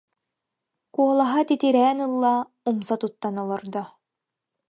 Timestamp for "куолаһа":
0.93-1.41